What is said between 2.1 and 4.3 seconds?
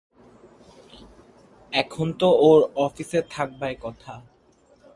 তো ওঁর অফিসে থাকবায় কথা।